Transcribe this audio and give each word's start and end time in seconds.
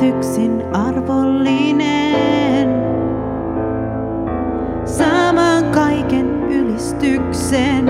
yllätyksin 0.00 0.62
arvollinen. 0.72 2.68
Saamaan 4.84 5.64
kaiken 5.64 6.42
ylistyksen. 6.50 7.86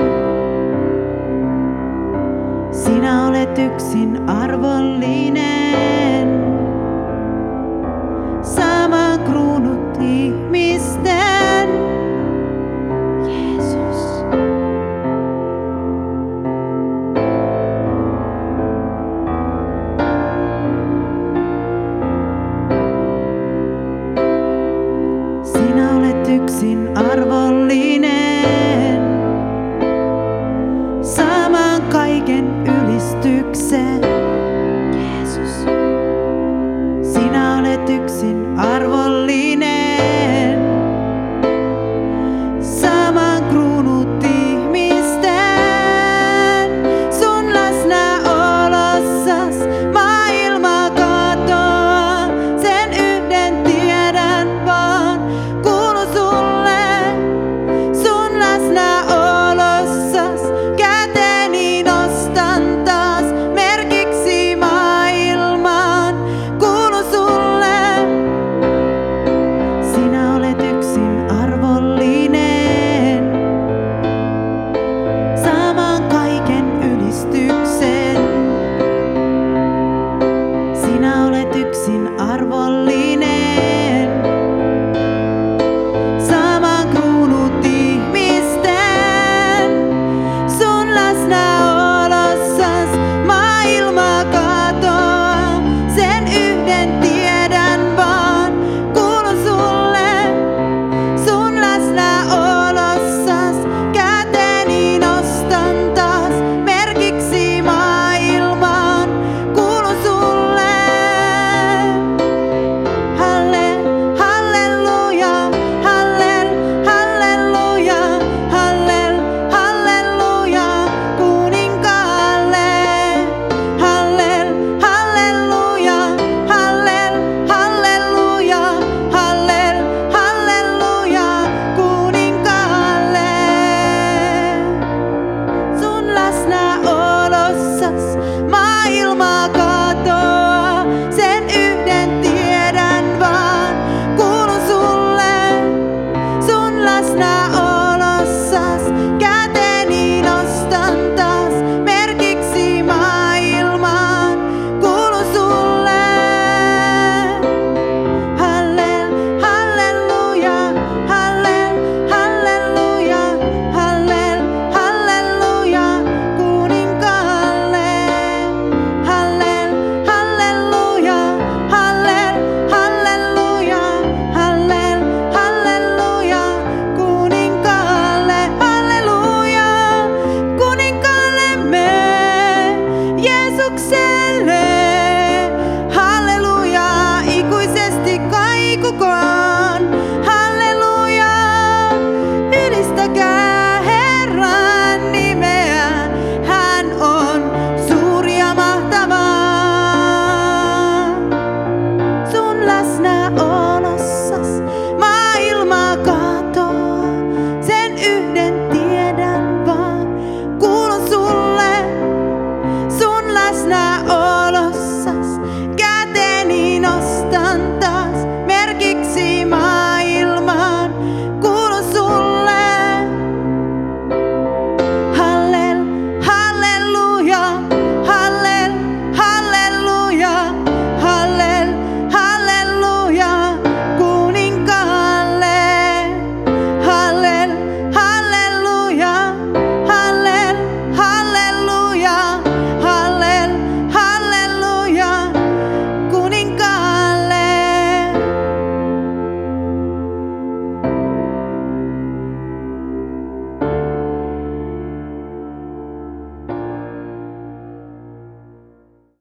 Sinä 2.70 3.29
olet 3.29 3.59
yksin 3.59 4.29
arvollinen. 4.29 5.50